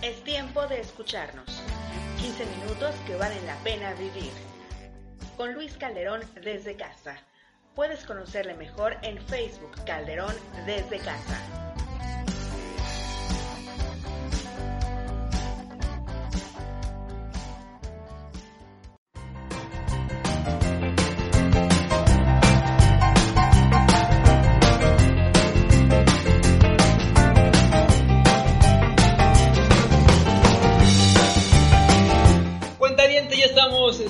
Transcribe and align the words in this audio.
Es 0.00 0.22
tiempo 0.22 0.64
de 0.68 0.80
escucharnos. 0.80 1.60
15 2.20 2.46
minutos 2.46 2.94
que 3.04 3.16
valen 3.16 3.44
la 3.46 3.56
pena 3.56 3.92
vivir. 3.94 4.30
Con 5.36 5.54
Luis 5.54 5.76
Calderón 5.76 6.22
desde 6.42 6.76
casa. 6.76 7.16
Puedes 7.74 8.04
conocerle 8.04 8.54
mejor 8.54 8.96
en 9.02 9.18
Facebook 9.18 9.72
Calderón 9.84 10.34
desde 10.66 10.98
casa. 10.98 11.67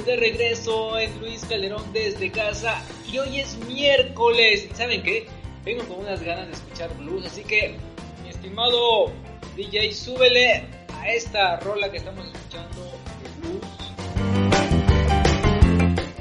De 0.08 0.16
regreso 0.16 0.98
en 0.98 1.20
Luis 1.20 1.44
Calderón 1.44 1.92
desde 1.92 2.30
casa 2.30 2.82
y 3.12 3.18
hoy 3.18 3.40
es 3.40 3.58
miércoles. 3.66 4.66
¿Saben 4.72 5.02
qué? 5.02 5.28
Vengo 5.66 5.84
con 5.84 5.98
unas 5.98 6.22
ganas 6.22 6.46
de 6.46 6.54
escuchar 6.54 6.96
blues, 6.96 7.26
así 7.26 7.44
que 7.44 7.76
mi 8.22 8.30
estimado 8.30 9.12
DJ, 9.54 9.92
súbele 9.92 10.64
a 10.94 11.08
esta 11.10 11.60
rola 11.60 11.90
que 11.90 11.98
estamos 11.98 12.24
escuchando 12.26 12.90
de 13.20 13.28
blues. 13.48 13.66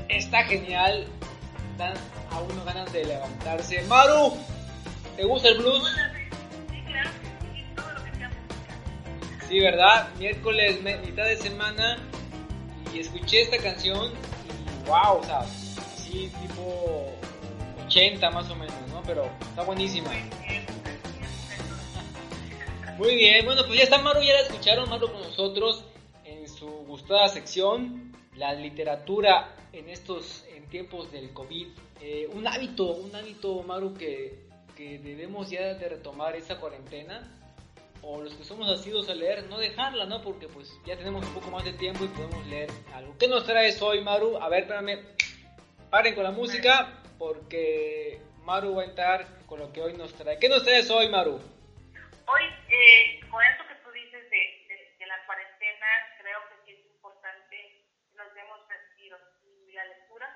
Está 0.10 0.44
genial, 0.44 1.08
dan 1.78 1.94
a 2.32 2.42
uno 2.42 2.66
ganas 2.66 2.92
de 2.92 3.06
levantarse. 3.06 3.84
Maru, 3.84 4.34
¿te 5.16 5.24
gusta 5.24 5.48
el 5.48 5.60
blues? 5.60 5.90
Sí, 9.48 9.62
¿verdad? 9.62 10.10
Miércoles, 10.20 10.82
mitad 10.84 11.24
de 11.24 11.38
semana 11.38 11.98
y 12.98 13.02
escuché 13.02 13.42
esta 13.42 13.58
canción 13.60 14.12
y 14.12 14.88
wow, 14.88 15.20
o 15.20 15.24
sea, 15.24 15.40
así 15.40 16.32
tipo 16.42 17.12
80 17.86 18.32
más 18.32 18.50
o 18.50 18.56
menos, 18.56 18.74
¿no? 18.90 19.04
Pero 19.06 19.30
está 19.42 19.64
buenísima. 19.64 20.10
Muy 22.98 23.16
bien, 23.16 23.46
bueno, 23.46 23.62
pues 23.68 23.78
ya 23.78 23.84
está 23.84 24.00
Maru, 24.00 24.22
ya 24.22 24.34
la 24.34 24.42
escucharon, 24.42 24.90
Maru 24.90 25.12
con 25.12 25.22
nosotros 25.22 25.84
en 26.26 26.50
su 26.50 26.68
gustada 26.68 27.30
sección, 27.30 28.16
la 28.36 28.54
literatura 28.54 29.56
en 29.74 29.90
estos 29.90 30.44
en 30.56 30.66
tiempos 30.66 31.12
del 31.12 31.32
COVID. 31.34 31.68
Eh, 32.02 32.28
un 32.34 32.48
hábito, 32.48 32.86
un 32.86 33.16
hábito, 33.16 33.62
Maru, 33.62 33.94
que, 33.94 34.40
que 34.76 34.98
debemos 34.98 35.52
ya 35.52 35.76
de 35.76 35.88
retomar 35.88 36.36
esta 36.36 36.60
cuarentena 36.60 37.37
o 38.02 38.22
los 38.22 38.34
que 38.34 38.44
somos 38.44 38.68
nacidos 38.68 39.10
a 39.10 39.14
leer, 39.14 39.44
no 39.46 39.58
dejarla, 39.58 40.06
¿no? 40.06 40.22
Porque 40.22 40.48
pues 40.48 40.80
ya 40.86 40.98
tenemos 40.98 41.26
un 41.26 41.34
poco 41.34 41.52
más 41.52 41.64
de 41.66 41.74
tiempo 41.74 42.06
y 42.06 42.08
podemos 42.08 42.46
leer 42.48 42.70
algo. 42.94 43.18
¿Qué 43.18 43.28
nos 43.28 43.46
traes 43.46 43.82
hoy, 43.82 44.02
Maru? 44.02 44.38
A 44.38 44.50
ver, 44.50 44.64
espérame, 44.64 45.00
paren 45.90 46.16
con 46.16 46.24
la 46.24 46.32
música 46.32 47.02
porque 47.18 48.22
Maru 48.44 48.76
va 48.76 48.84
a 48.84 48.86
entrar 48.86 49.26
con 49.46 49.60
lo 49.60 49.72
que 49.74 49.82
hoy 49.82 49.94
nos 49.94 50.14
trae. 50.14 50.40
¿Qué 50.40 50.50
nos 50.50 50.64
traes 50.64 50.90
hoy, 50.90 51.10
Maru? 51.10 51.36
Hoy, 52.28 52.44
eh, 52.70 53.20
con 53.30 53.44
esto 53.44 53.64
que 53.68 53.76
tú 53.84 53.92
dices 53.92 54.30
de, 54.30 54.42
de, 55.00 55.06
la 55.08 55.26
cuarentena, 55.26 55.88
creo 56.20 56.40
que 56.50 56.56
sí 56.66 56.72
es 56.80 56.86
importante 56.92 57.56
que 58.12 58.18
nos 58.18 58.34
demos 58.36 58.60
sentido. 58.68 59.18
Y 59.44 59.72
la 59.74 59.86
lectura 59.86 60.28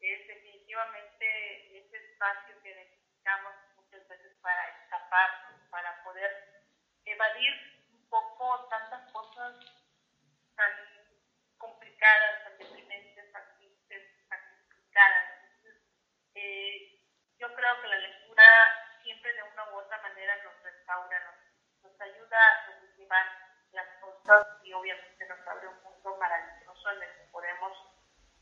es 0.00 0.26
definitivamente 0.26 1.78
ese 1.78 1.96
espacio 1.96 2.54
que 2.62 2.74
necesitamos 2.74 3.52
muchas 3.76 4.08
veces 4.08 4.32
para 4.40 4.62
escapar, 4.82 5.45
evadir 7.16 7.52
un 7.90 8.08
poco 8.08 8.68
tantas 8.68 9.10
cosas 9.10 9.56
tan 10.54 10.72
complicadas, 11.56 12.44
tan 12.44 12.58
deprimentes, 12.58 13.32
tan 13.32 13.42
tristes, 13.56 14.04
tan 14.28 14.40
complicadas. 14.68 15.24
Eh, 16.34 17.00
yo 17.38 17.48
creo 17.54 17.80
que 17.80 17.88
la 17.88 17.98
lectura 17.98 18.44
siempre 19.02 19.32
de 19.32 19.42
una 19.42 19.64
u 19.72 19.78
otra 19.80 20.00
manera 20.02 20.36
nos 20.44 20.62
restaura, 20.62 21.16
nos, 21.24 21.90
nos 21.90 22.00
ayuda 22.00 22.36
a 22.36 22.66
sobrellevar 22.66 23.26
las 23.72 23.88
cosas 24.00 24.46
y 24.62 24.72
obviamente 24.72 25.28
nos 25.28 25.40
abre 25.48 25.68
un 25.68 25.82
mundo 25.82 26.16
maravilloso 26.18 26.90
en 26.92 27.02
el 27.02 27.16
que 27.16 27.32
podemos 27.32 27.72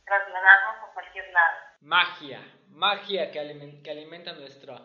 trasladarnos 0.05 0.89
a 0.89 0.93
cualquier 0.95 1.33
lado. 1.33 1.59
Magia, 1.81 2.41
magia 2.69 3.31
que, 3.31 3.83
que 3.83 3.91
alimenta 3.91 4.33
nuestra 4.33 4.79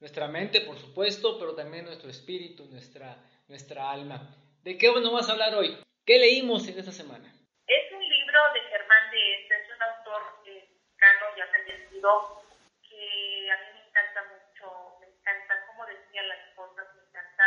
nuestra 0.00 0.28
mente, 0.28 0.60
por 0.60 0.78
supuesto, 0.78 1.38
pero 1.38 1.54
también 1.54 1.86
nuestro 1.86 2.10
espíritu, 2.10 2.66
nuestra, 2.66 3.16
nuestra 3.48 3.90
alma. 3.90 4.20
¿De 4.62 4.78
qué 4.78 4.92
nos 4.92 5.12
vas 5.12 5.28
a 5.28 5.32
hablar 5.32 5.54
hoy? 5.54 5.78
¿Qué 6.04 6.18
leímos 6.18 6.66
en 6.68 6.78
esta 6.78 6.92
semana? 6.92 7.32
Es 7.66 7.92
un 7.92 8.02
libro 8.02 8.40
de 8.54 8.60
Germán 8.60 9.10
de 9.10 9.34
Este, 9.34 9.54
es 9.54 9.70
un 9.74 9.82
autor 9.82 10.22
mexicano 10.44 11.26
ya 11.36 11.46
fallecido 11.46 12.42
que 12.82 13.50
a 13.50 13.56
mí 13.58 13.66
me 13.74 13.88
encanta 13.88 14.22
mucho, 14.24 14.98
me 15.00 15.06
encanta 15.06 15.66
cómo 15.66 15.86
decía 15.86 16.22
las 16.22 16.54
cosas, 16.54 16.86
me 16.94 17.02
encanta 17.08 17.44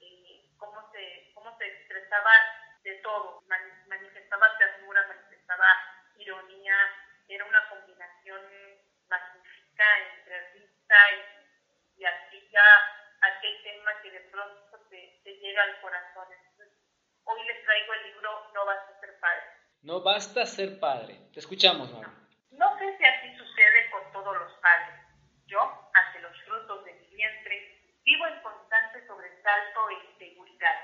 eh, 0.00 0.50
cómo, 0.56 0.90
se, 0.92 1.32
cómo 1.34 1.56
se 1.58 1.66
expresaba 1.66 2.32
de 2.82 2.94
todo, 2.96 3.42
manifestaba 3.88 4.56
ternura, 4.58 5.06
manifestaba 5.06 5.66
ironía, 6.16 6.76
era 7.28 7.44
una 7.44 7.68
combinación 7.68 8.40
magnífica 9.08 9.84
entre 10.14 10.52
risa 10.52 10.96
y 11.12 11.40
y 12.00 12.04
así 12.06 12.48
ya 12.50 12.64
aquel 13.20 13.62
tema 13.62 13.92
que 14.02 14.10
de 14.10 14.20
pronto 14.32 14.80
te, 14.88 15.20
llega 15.24 15.62
al 15.62 15.80
corazón. 15.82 16.28
hoy 17.24 17.44
les 17.44 17.62
traigo 17.62 17.92
el 17.92 18.02
libro 18.04 18.50
No 18.54 18.64
basta 18.64 18.98
ser 19.00 19.20
padre. 19.20 19.44
No 19.82 19.99
basta 20.10 20.44
ser 20.44 20.80
padre. 20.80 21.14
Te 21.32 21.38
escuchamos, 21.38 21.86
mamá. 21.92 22.10
No 22.50 22.78
sé 22.78 22.98
si 22.98 23.04
así 23.04 23.28
sucede 23.36 23.90
con 23.90 24.02
todos 24.12 24.34
los 24.36 24.52
padres. 24.58 24.98
Yo, 25.46 25.60
ante 25.94 26.18
los 26.18 26.34
frutos 26.42 26.84
de 26.84 26.94
mi 26.94 27.06
vientre, 27.14 27.54
vivo 28.02 28.26
en 28.26 28.42
constante 28.42 29.06
sobresalto 29.06 29.90
e 29.90 29.94
inseguridad. 30.10 30.78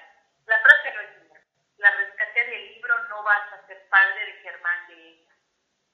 La 0.46 0.58
frase 0.60 0.94
no 0.94 1.00
es 1.00 1.12
mía. 1.24 1.40
La 1.78 1.90
rescaté 1.90 2.44
del 2.44 2.74
libro 2.74 2.94
No 3.08 3.24
basta 3.24 3.66
ser 3.66 3.88
padre 3.88 4.26
de 4.26 4.32
Germán 4.42 4.86
de 4.88 4.94
ella. 4.94 5.32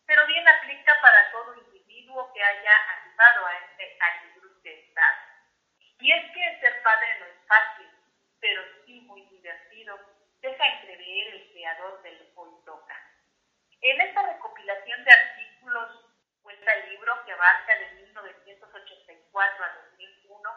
Pero 0.04 0.26
bien 0.26 0.47
aplica 0.47 0.92
para 1.00 1.32
todo 1.32 1.56
individuo 1.56 2.31
que 2.34 2.42
haya 2.42 2.75
arribado 2.92 3.47
a 3.47 3.53
este 3.65 3.97
año 3.98 4.22
y 6.03 6.10
es 6.10 6.32
que 6.32 6.60
ser 6.60 6.82
padre 6.82 7.21
no 7.21 7.26
es 7.26 7.47
fácil, 7.47 7.87
pero 8.41 8.60
sí 8.84 9.00
muy 9.03 9.25
divertido. 9.26 9.97
Deja 10.41 10.66
entrever 10.66 11.34
el 11.34 11.53
creador 11.53 12.03
del 12.03 12.32
hoy 12.34 12.50
toca. 12.66 13.02
Esta 14.62 14.75
recopilación 14.75 15.05
de 15.05 15.11
artículos 15.11 15.91
cuenta 16.41 16.73
el 16.73 16.91
libro 16.91 17.25
que 17.25 17.33
abarca 17.33 17.75
de 17.78 17.91
1984 17.97 19.65
a 19.65 19.75
2001, 19.75 20.51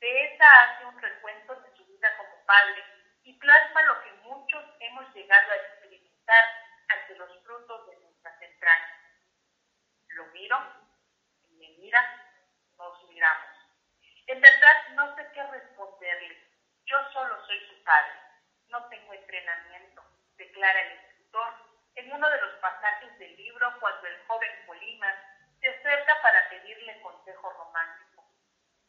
esa 0.00 0.62
hace 0.62 0.86
un 0.86 0.98
recuento 0.98 1.54
de 1.56 1.76
su 1.76 1.84
vida 1.84 2.08
como 2.16 2.46
padre. 2.46 2.82
Y 3.24 3.38
plasma 3.38 3.82
lo 3.82 4.02
que 4.02 4.12
muchos 4.22 4.64
hemos 4.80 5.14
llegado 5.14 5.52
a 5.52 5.79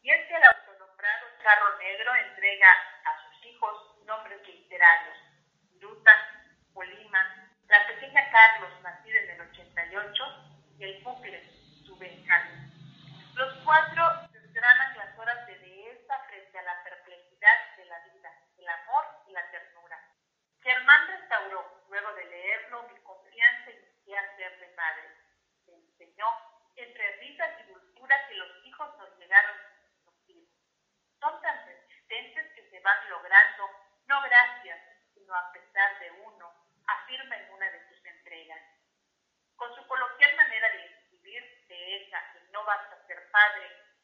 Y 0.02 0.10
este 0.10 0.34
autonombrado 0.34 1.26
charro 1.40 1.78
negro 1.78 2.12
entrega 2.16 2.68
a 3.04 3.22
sus 3.22 3.46
hijos 3.46 4.04
nombres 4.04 4.44
literarios, 4.48 5.16
Lutas, 5.80 6.18
Polima, 6.74 7.48
la 7.68 7.86
pequeña 7.86 8.28
Carlos, 8.32 8.70
nacida 8.82 9.20
en 9.20 9.30
el 9.30 9.40
88, 9.42 10.24
y 10.78 10.84
el 10.84 11.02
Pucre, 11.04 11.48
su 11.86 11.96
Benjamín. 11.98 12.72
Los 13.34 13.54
cuatro 13.64 14.28
desgranan 14.32 14.98
las 14.98 15.16
horas 15.16 15.46
de 15.46 15.56
dehesa 15.60 16.18
frente 16.26 16.58
a 16.58 16.62
la 16.62 16.82
perplejidad 16.82 17.76
de 17.76 17.84
la 17.84 17.98
vida, 18.12 18.30
el 18.58 18.68
amor 18.68 19.04
y 19.28 19.32
la 19.32 19.50
ternura. 19.52 19.98
Germán 20.62 21.06
restauró 21.06 21.71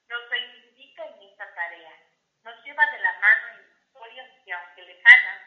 nos 0.08 0.31
reivindica 0.31 1.05
en 1.05 1.22
esta 1.22 1.55
tarea. 1.55 1.93
Nos 2.43 2.64
lleva 2.64 2.87
de 2.87 2.99
la 2.99 3.12
mano 3.20 3.49
en 3.58 3.78
historias 3.78 4.28
que, 4.44 4.52
aunque 4.52 4.82
lejanas, 4.82 5.40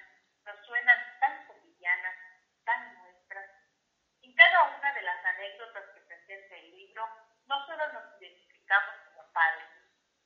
nos 0.46 0.66
suenan 0.66 1.20
tan 1.20 1.48
cotidianas, 1.48 2.16
tan 2.64 2.94
nuestras. 3.00 3.50
En 4.22 4.36
cada 4.36 4.64
una 4.78 4.94
de 4.94 5.02
las 5.02 5.26
anécdotas 5.26 5.86
que 5.96 6.02
presenta 6.02 6.56
el 6.56 6.72
libro, 6.72 7.08
no 7.46 7.66
solo 7.66 7.94
nos 7.94 8.22
identificamos 8.22 8.96
como 9.08 9.34
padres, 9.34 9.68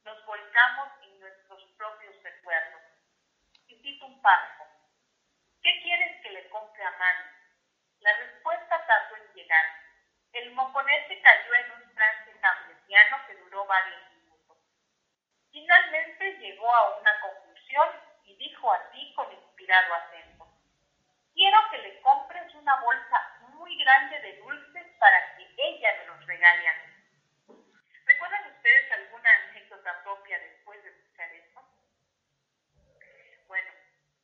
nos 0.04 0.26
volcamos 0.26 0.90
en 1.04 1.20
nuestros 1.20 1.64
propios 1.78 2.22
recuerdos. 2.24 2.82
Y 3.68 3.82
cito 3.82 4.06
un 4.06 4.22
párrafo. 4.22 4.68
¿Qué 5.64 5.82
quieres 5.82 6.22
que 6.22 6.32
le 6.32 6.50
compre 6.50 6.84
a 6.84 6.92
mano? 6.92 7.32
La 8.00 8.16
respuesta 8.18 8.86
tardó 8.86 9.16
en 9.16 9.34
llegar. 9.34 9.66
El 10.34 10.52
moconete 10.52 11.22
cayó 11.22 11.54
en 11.56 11.72
un 11.72 11.96
trance 11.96 12.40
cambresiano 12.40 13.26
que 13.26 13.36
duró 13.38 13.66
varios. 13.66 14.15
Finalmente 15.56 16.38
llegó 16.40 16.70
a 16.70 16.98
una 17.00 17.18
conclusión 17.22 17.88
y 18.26 18.36
dijo 18.36 18.74
así 18.74 19.14
con 19.16 19.32
inspirado 19.32 19.94
acento. 19.94 20.50
Quiero 21.34 21.58
que 21.72 21.78
le 21.78 22.02
compres 22.02 22.54
una 22.56 22.76
bolsa 22.82 23.38
muy 23.54 23.78
grande 23.78 24.20
de 24.20 24.36
dulces 24.40 24.86
para 25.00 25.38
que 25.38 25.48
ella 25.58 25.96
me 26.00 26.08
los 26.08 26.26
regale 26.26 26.68
a 26.68 26.74
mí. 26.74 27.64
¿Recuerdan 28.04 28.52
ustedes 28.52 28.92
alguna 28.92 29.30
anécdota 29.50 30.04
propia 30.04 30.38
después 30.40 30.84
de 30.84 30.90
escuchar 30.90 31.32
esto? 31.32 31.62
Bueno, 33.48 33.72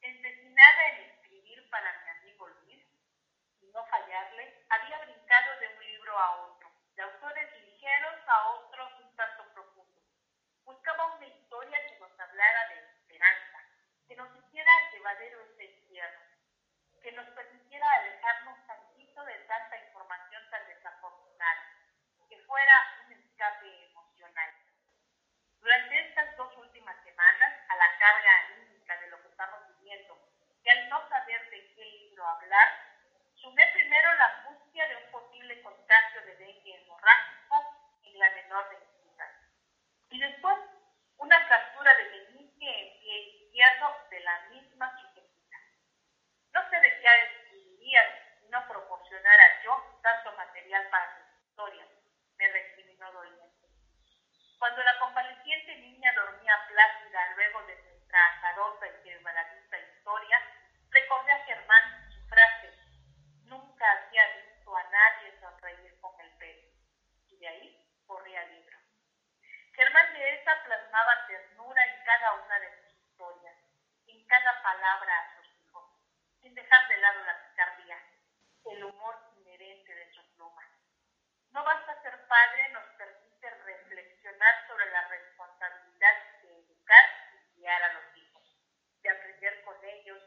empecinada 0.02 0.90
en 0.90 1.12
escribir 1.12 1.70
para 1.70 1.98
mi 2.04 2.10
amigo 2.10 2.50
Luis, 2.50 2.86
y 3.62 3.68
no 3.68 3.86
fallarle, 3.86 4.66
había 4.68 4.98
brincado 5.06 5.60
de 5.62 5.68
un 5.70 5.86
libro 5.86 6.20
a 6.20 6.42
otro, 6.42 6.70
de 6.94 7.04
autores 7.04 7.62
ligeros 7.68 8.16
a 8.28 8.50
otros 8.50 9.00
un 9.00 9.16
tanto 9.16 9.46
profundos. 9.54 9.92
Buscaba 10.64 11.16
una 11.16 11.26
historia 11.26 11.86
que 11.88 12.00
nos 12.00 12.18
hablara 12.20 12.70
de 12.70 12.76
esperanza, 12.80 13.60
que 14.08 14.16
nos 14.16 14.30
hiciera 14.38 14.72
llevadero 14.94 15.42
este 15.42 15.66
encierro, 15.66 16.22
que 17.02 17.12
nos 17.12 17.28
permitiera 17.32 17.92
alejarnos 17.92 18.66
tantito 18.68 19.26
de 19.26 19.36
tanta 19.50 19.78
información 19.78 20.50
tan 20.50 20.66
desafortunada, 20.68 21.64
que 22.30 22.38
fuera 22.44 23.04
un 23.06 23.12
escape 23.14 23.86
emocional. 23.86 24.54
Durante 25.60 26.08
estas 26.08 26.38
dos 26.38 26.56
últimas 26.58 26.96
semanas, 27.04 27.54
a 27.68 27.76
la 27.76 27.98
carga 27.98 28.32
anímica 28.46 28.98
de 28.98 29.08
lo 29.10 29.22
que 29.22 29.30
estamos 29.30 29.68
viviendo, 29.76 30.18
y 30.64 30.70
al 30.70 30.90
no 30.90 31.10
saber 31.10 31.50
de 31.50 31.74
qué 31.74 31.84
libro 31.84 32.26
hablar, 32.28 32.70
sumé 33.34 33.68
primero 33.74 34.14
la 34.14 34.26
angustia 34.38 34.88
de 34.88 34.96
un 34.96 35.12
posible 35.12 35.62
contagio 35.64 36.22
de 36.22 36.36
dengue 36.38 36.76
hemorrágico 36.76 38.00
en 38.04 38.20
la 38.20 38.30
Y 40.12 40.20
después, 40.20 40.58
una 41.18 41.48
fractura 41.48 41.96
de 41.96 42.04
menisque 42.10 42.82
en 42.82 43.00
pie 43.00 43.20
izquierdo 43.46 43.96
de 44.10 44.20
la 44.20 44.40
misma 44.50 45.02
sujetita. 45.02 45.58
No 46.54 46.70
sé 46.70 46.82
de 46.82 47.00
qué 47.00 47.08
escribiría 47.24 48.02
si 48.40 48.48
no 48.50 48.68
proporcionara 48.68 49.64
yo 49.64 50.00
tanto 50.04 50.34
material 50.34 50.86
para 50.90 51.16
su 51.16 51.48
historia, 51.48 51.88
me 52.38 52.48
recriminó 52.52 53.12
doliente. 53.14 53.68
Cuando 54.60 54.84
la 54.84 55.00
convaleciente 55.00 55.78
niña 55.78 56.12
dormía 56.14 56.68
plácida 56.68 57.34
luego 57.36 57.64
de 57.64 57.82
nuestra 57.82 58.28
azarosa 58.36 58.88
y 58.88 59.04
quebradita 59.04 59.80
historia, 59.80 60.42
recordé 60.90 61.32
a 61.32 61.46
Germán 61.46 62.12
su 62.12 62.28
frase, 62.28 62.74
nunca 63.46 63.92
había 63.92 64.28
visto 64.36 64.76
a 64.76 64.84
nadie 64.84 65.40
sonreír 65.40 66.00
con 66.02 66.20
el 66.20 66.32
pelo. 66.38 66.68
Y 67.30 67.38
de 67.38 67.48
ahí 67.48 68.04
corría 68.06 68.44
el 68.44 68.56
libro. 68.56 68.78
Germán 69.74 70.14
de 70.14 70.36
esa 70.36 70.64
plasmaba 70.64 71.28
ternura 71.28 71.84
en 71.86 72.04
cada 72.04 72.34
una 72.34 72.60
de 72.60 72.70
sus 72.82 73.00
historias, 73.02 73.56
en 74.06 74.28
cada 74.28 74.62
palabra 74.62 75.18
a 75.18 75.36
sus 75.38 75.60
hijos, 75.60 75.90
sin 76.42 76.54
dejar 76.54 76.88
de 76.88 76.98
lado 76.98 77.24
la 77.24 77.50
picardía, 77.50 77.98
el 78.66 78.84
humor 78.84 79.18
inherente 79.38 79.96
de 79.96 80.14
su 80.14 80.36
pluma. 80.36 80.68
No 81.52 81.64
basta 81.64 82.02
nos 82.70 82.84
permite 82.98 83.50
reflexionar 83.50 84.68
sobre 84.68 84.90
la 84.92 85.08
responsabilidad 85.08 86.42
de 86.44 86.60
educar 86.60 87.06
y 87.34 87.60
guiar 87.60 87.82
a 87.84 87.94
los 87.94 88.18
hijos, 88.18 88.58
de 89.02 89.10
aprender 89.10 89.64
con 89.64 89.76
ellos 89.84 90.22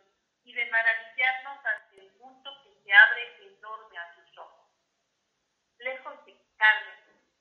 y 0.45 0.53
de 0.53 0.67
maravillarnos 0.67 1.65
ante 1.65 2.01
el 2.01 2.13
mundo 2.15 2.51
que 2.65 2.83
se 2.83 2.93
abre 2.93 3.47
enorme 3.57 3.99
a 3.99 4.15
sus 4.15 4.39
ojos. 4.39 4.71
Lejos 5.79 6.25
de 6.27 6.33
quitarme, 6.33 6.93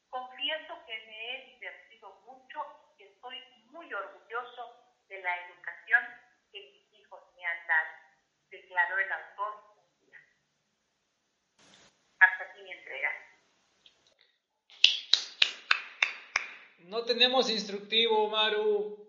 confieso 0.10 0.86
que 0.86 1.06
me 1.08 1.36
he 1.36 1.46
divertido 1.54 2.14
mucho 2.26 2.94
y 2.98 3.04
estoy 3.04 3.40
muy 3.72 3.94
orgulloso 3.94 4.96
de 5.08 5.22
la 5.22 5.36
educación 5.48 6.04
que 6.52 6.60
mis 6.60 6.94
hijos 6.94 7.22
me 7.36 7.46
han 7.46 7.68
dado, 7.68 7.90
declaró 8.50 8.98
el 9.00 9.12
autor 9.12 9.76
un 9.76 10.06
día. 10.06 10.20
Hasta 12.20 12.44
aquí 12.44 12.62
mi 12.64 12.72
entrega. 12.72 13.12
No 16.94 17.04
tenemos 17.06 17.50
instructivo, 17.50 18.30
Maru. 18.30 19.02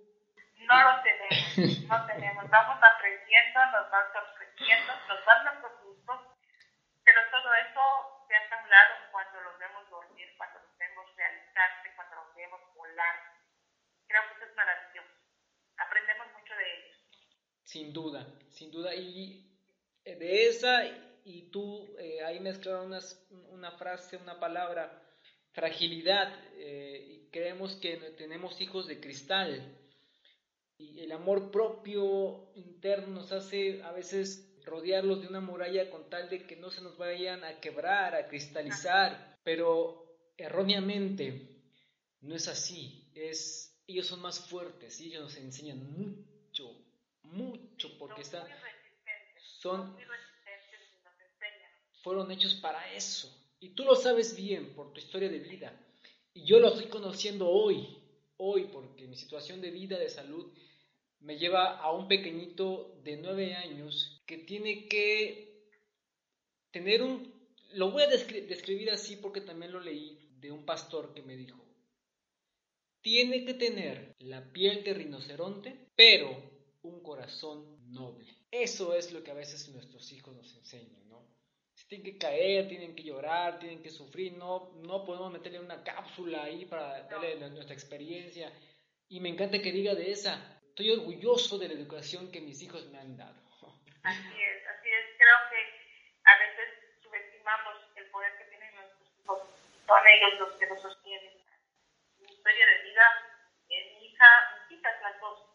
No 0.57 0.75
lo 0.89 1.03
tenemos, 1.03 1.85
no 1.85 2.07
tenemos. 2.07 2.49
Vamos 2.49 2.79
aprendiendo, 2.81 3.61
nos 3.77 3.91
van 3.91 4.07
sorprendiendo, 4.11 4.93
nos 5.07 5.21
van 5.27 5.45
dando 5.45 5.69
gustos, 5.85 6.21
pero 7.05 7.21
todo 7.31 7.53
eso 7.53 8.25
se 8.27 8.37
hace 8.37 8.55
a 8.55 8.63
un 8.65 8.71
lado 8.71 8.95
cuando 9.13 9.39
los 9.43 9.59
vemos 9.59 9.91
dormir, 9.91 10.33
cuando 10.39 10.61
los 10.61 10.79
vemos 10.79 11.05
realizarse, 11.15 11.93
cuando 11.95 12.17
los 12.25 12.35
vemos 12.35 12.61
volar. 12.75 13.17
Creo 14.09 14.23
que 14.29 14.35
eso 14.35 14.45
es 14.49 14.57
maravilloso. 14.57 15.15
Aprendemos 15.77 16.27
mucho 16.41 16.55
de 16.57 16.65
ellos. 16.65 16.97
Sin 17.65 17.93
duda, 17.93 18.27
sin 18.49 18.71
duda. 18.73 18.95
Y 18.95 19.61
de 20.07 20.49
esa 20.49 20.87
y 20.87 21.51
tú 21.53 21.95
eh, 21.99 22.25
ahí 22.25 22.41
mezclaron 22.41 22.99
una 23.51 23.73
frase, 23.73 24.17
una 24.17 24.41
palabra, 24.41 25.04
fragilidad. 25.55 26.33
Eh, 26.57 27.07
y 27.27 27.31
creemos 27.31 27.77
que 27.77 27.97
tenemos 28.19 28.61
hijos 28.61 28.87
de 28.87 29.01
cristal. 29.01 29.79
Y 30.77 31.01
el 31.01 31.13
amor 31.13 31.51
propio 31.51 32.53
interno 32.57 33.07
nos 33.09 33.33
hace 33.33 33.83
a 33.83 33.93
veces 33.93 34.51
rodearlos 34.65 35.21
de 35.23 35.29
una 35.29 35.41
muralla 35.41 35.89
con 35.91 36.11
tal 36.11 36.29
de 36.29 36.47
que 36.47 36.57
no 36.57 36.71
se 36.71 36.81
nos 36.83 36.97
vayan 36.99 37.45
a 37.45 37.61
quebrar, 37.61 38.15
a 38.15 38.27
cristalizar. 38.29 39.37
Pero 39.45 40.05
erróneamente 40.37 41.61
no 42.21 42.35
es 42.35 42.49
así. 42.49 43.11
Es, 43.15 43.79
ellos 43.87 44.07
son 44.07 44.21
más 44.21 44.41
fuertes 44.41 45.01
y 45.01 45.07
ellos 45.09 45.23
nos 45.25 45.37
enseñan 45.37 45.79
mucho, 45.93 46.77
mucho 47.23 47.97
porque 47.99 48.25
son 48.25 48.41
están... 48.43 48.59
son- 49.61 49.93
muy 49.93 50.03
resistentes 50.05 50.81
y 50.93 51.05
nos 51.05 51.15
enseñan. 51.21 51.71
fueron 52.03 52.31
hechos 52.33 52.55
para 52.55 52.93
eso. 52.95 53.29
Y 53.65 53.71
tú 53.71 53.85
lo 53.85 53.97
sabes 53.97 54.37
bien 54.37 54.75
por 54.75 54.93
tu 54.93 55.01
historia 55.01 55.31
de 55.31 55.39
vida. 55.39 55.75
Y 56.35 56.45
yo 56.45 56.59
lo 56.59 56.69
estoy 56.69 56.89
conociendo 56.89 57.49
hoy, 57.49 57.97
hoy, 58.37 58.65
porque 58.71 59.07
mi 59.07 59.17
situación 59.17 59.63
de 59.63 59.71
vida, 59.71 59.99
de 59.99 60.11
salud, 60.11 60.53
me 61.21 61.39
lleva 61.39 61.79
a 61.79 61.91
un 61.91 62.07
pequeñito 62.07 63.01
de 63.05 63.17
nueve 63.17 63.55
años 63.55 64.21
que 64.27 64.37
tiene 64.37 64.87
que 64.87 65.71
tener 66.73 67.03
un... 67.03 67.33
Lo 67.73 67.91
voy 67.91 68.03
a 68.03 68.11
descri- 68.11 68.47
describir 68.47 68.91
así 68.91 69.17
porque 69.17 69.41
también 69.41 69.73
lo 69.73 69.81
leí 69.81 70.19
de 70.41 70.53
un 70.53 70.67
pastor 70.67 71.15
que 71.15 71.23
me 71.23 71.35
dijo, 71.35 71.65
tiene 73.01 73.47
que 73.47 73.55
tener 73.55 74.15
la 74.19 74.45
piel 74.53 74.85
de 74.85 74.93
rinoceronte, 74.93 75.89
pero 75.97 76.37
un 76.83 77.01
corazón 77.01 77.79
noble. 77.91 78.27
Eso 78.51 78.95
es 78.95 79.11
lo 79.11 79.25
que 79.25 79.31
a 79.31 79.35
veces 79.35 79.71
nuestros 79.71 80.13
hijos 80.13 80.37
nos 80.37 80.55
enseñan, 80.55 81.04
tienen 81.95 82.13
que 82.13 82.19
caer, 82.19 82.69
tienen 82.69 82.97
que 82.97 83.03
llorar, 83.05 83.59
tienen 83.59 83.83
que 83.83 83.91
sufrir, 83.91 84.33
no, 84.33 84.73
no 84.83 85.05
podemos 85.05 85.31
meterle 85.33 85.61
una 85.61 85.83
cápsula 85.85 86.43
ahí 86.45 86.65
para 86.67 87.03
darle 87.05 87.37
nu- 87.37 87.51
nuestra 87.51 87.75
experiencia. 87.75 88.51
Y 89.09 89.21
me 89.21 89.29
encanta 89.29 89.61
que 89.63 89.71
diga 89.71 89.95
de 89.95 90.11
esa, 90.11 90.35
estoy 90.69 90.91
orgulloso 90.91 91.59
de 91.59 91.69
la 91.69 91.75
educación 91.75 92.33
que 92.33 92.41
mis 92.41 92.61
hijos 92.63 92.87
me 92.91 92.99
han 92.99 93.17
dado. 93.17 93.41
Así 94.03 94.43
es, 94.43 94.67
así 94.67 94.89
es. 94.89 95.17
Creo 95.17 95.39
que 95.51 95.61
a 96.25 96.39
veces 96.39 96.99
subestimamos 97.03 97.75
el 97.97 98.11
poder 98.11 98.37
que 98.39 98.45
tienen 98.45 98.75
nuestros 98.75 99.09
hijos. 99.23 99.39
Son 99.87 100.03
ellos 100.09 100.41
los 100.41 100.53
que 100.59 100.67
nos 100.67 100.83
sostienen. 100.83 101.33
Mi 102.19 102.27
historia 102.33 102.67
de 102.67 102.83
vida, 102.83 103.05
eh, 103.69 103.97
mi 104.01 104.07
hija, 104.07 104.27
mis 104.69 104.79
hijas 104.79 104.95
las 105.01 105.21
dos, 105.21 105.47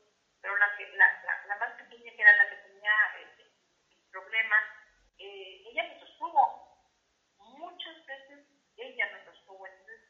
pero 0.42 0.56
la, 0.58 0.78
que, 0.78 0.88
la, 0.96 1.06
la, 1.26 1.46
la 1.48 1.56
más 1.58 1.74
pequeña 1.76 2.16
que 2.16 2.22
era 2.22 2.38
la 2.38 2.50
que 2.50 2.56
tenía 2.70 2.94
el, 3.20 3.46
el 3.46 4.10
problema, 4.10 4.56
eh, 5.18 5.64
ella 5.70 5.84
me 5.84 6.00
sostuvo. 6.00 6.70
Muchas 7.38 8.06
veces 8.06 8.40
ella 8.78 9.06
me 9.14 9.26
sostuvo. 9.26 9.68
Entonces, 9.68 10.02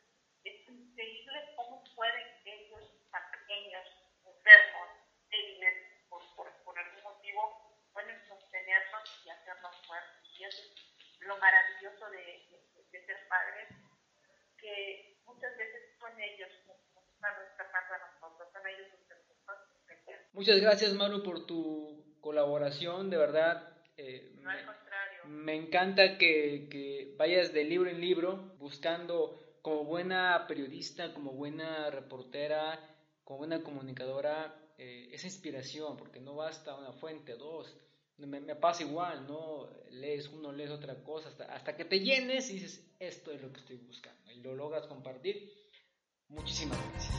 es 0.43 0.69
increíble 0.69 1.43
cómo 1.55 1.83
pueden 1.95 2.27
ellos, 2.45 2.83
tan 3.11 3.23
pequeños, 3.31 3.85
enfermos, 4.23 4.89
débiles, 5.29 6.07
por, 6.09 6.21
por, 6.35 6.51
por 6.63 6.77
algún 6.79 7.03
motivo, 7.03 7.89
pueden 7.91 8.15
sostenernos 8.27 9.25
y 9.25 9.29
hacernos 9.29 9.75
fuertes. 9.87 10.29
Y 10.39 10.43
eso 10.45 10.61
es 10.61 11.21
lo 11.27 11.37
maravilloso 11.37 12.09
de, 12.11 12.17
de, 12.17 12.83
de 12.91 13.05
ser 13.05 13.27
padres, 13.27 13.67
que 14.57 15.17
muchas 15.25 15.55
veces 15.57 15.97
son 15.99 16.19
ellos 16.21 16.49
los 16.67 16.77
que 16.93 17.11
están 17.13 17.35
rescatando 17.35 17.93
a 17.95 17.97
nosotros, 18.13 18.49
son 18.53 18.67
ellos 18.67 18.87
los 18.91 19.01
que 19.07 19.15
nos 19.15 19.29
están 19.31 19.57
Muchas 20.39 20.61
gracias, 20.61 20.93
Maru, 20.93 21.21
por 21.21 21.45
tu 21.45 22.15
colaboración, 22.21 23.09
de 23.09 23.17
verdad. 23.17 23.75
Eh, 23.97 24.37
no, 24.41 24.49
al 24.49 24.65
contrario. 24.65 25.25
Me 25.25 25.53
encanta 25.53 26.17
que, 26.17 26.69
que 26.71 27.13
vayas 27.17 27.51
de 27.51 27.65
libro 27.65 27.89
en 27.89 27.99
libro 27.99 28.55
buscando 28.57 29.57
como 29.61 29.83
buena 29.83 30.45
periodista, 30.47 31.13
como 31.13 31.33
buena 31.33 31.89
reportera, 31.89 32.79
como 33.25 33.39
buena 33.39 33.61
comunicadora, 33.61 34.55
eh, 34.77 35.09
esa 35.11 35.27
inspiración, 35.27 35.97
porque 35.97 36.21
no 36.21 36.35
basta 36.35 36.73
una 36.73 36.93
fuente, 36.93 37.33
dos. 37.33 37.75
Me, 38.15 38.39
me, 38.39 38.55
pasa 38.55 38.83
igual, 38.83 39.27
¿no? 39.27 39.69
Lees 39.89 40.29
uno, 40.29 40.53
lees 40.53 40.71
otra 40.71 41.03
cosa, 41.03 41.27
hasta, 41.27 41.53
hasta 41.53 41.75
que 41.75 41.83
te 41.83 41.99
llenes 41.99 42.49
y 42.49 42.53
dices, 42.53 42.95
esto 42.97 43.33
es 43.33 43.41
lo 43.41 43.51
que 43.51 43.59
estoy 43.59 43.75
buscando, 43.75 44.31
y 44.31 44.39
lo 44.39 44.55
logras 44.55 44.87
compartir. 44.87 45.51
Muchísimas 46.29 46.79
gracias. 46.91 47.18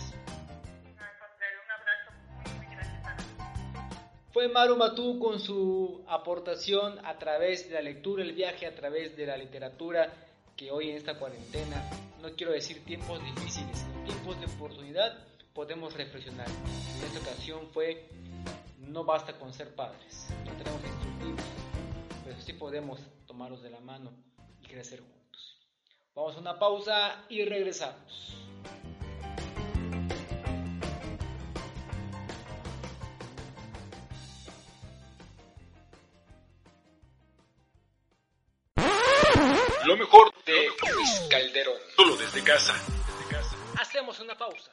Fue 4.32 4.46
Maru 4.46 4.76
Matú 4.76 5.18
con 5.18 5.40
su 5.40 6.04
aportación 6.06 7.04
a 7.04 7.18
través 7.18 7.68
de 7.68 7.74
la 7.74 7.82
lectura, 7.82 8.22
el 8.22 8.32
viaje 8.32 8.64
a 8.64 8.76
través 8.76 9.16
de 9.16 9.26
la 9.26 9.36
literatura, 9.36 10.08
que 10.56 10.70
hoy 10.70 10.90
en 10.90 10.96
esta 10.98 11.18
cuarentena, 11.18 11.90
no 12.22 12.30
quiero 12.36 12.52
decir 12.52 12.84
tiempos 12.84 13.20
difíciles, 13.24 13.84
tiempos 14.04 14.38
de 14.38 14.46
oportunidad, 14.46 15.18
podemos 15.52 15.94
reflexionar. 15.94 16.46
En 16.46 17.06
esta 17.06 17.18
ocasión 17.18 17.70
fue, 17.72 18.08
no 18.78 19.02
basta 19.02 19.36
con 19.36 19.52
ser 19.52 19.74
padres, 19.74 20.28
no 20.44 20.52
tenemos 20.52 20.80
instructivos, 20.84 21.44
pero 22.24 22.40
sí 22.40 22.52
podemos 22.52 23.00
tomarlos 23.26 23.62
de 23.62 23.70
la 23.70 23.80
mano 23.80 24.12
y 24.62 24.66
crecer 24.68 25.00
juntos. 25.00 25.58
Vamos 26.14 26.36
a 26.36 26.38
una 26.38 26.56
pausa 26.56 27.24
y 27.28 27.44
regresamos. 27.44 28.36
Lo 39.90 39.96
mejor 39.96 40.32
de 40.44 40.68
Luis 40.94 41.20
Calderón. 41.28 41.76
Solo 41.96 42.14
desde 42.14 42.44
casa. 42.44 42.80
Hacemos 43.76 44.20
una 44.20 44.38
pausa. 44.38 44.70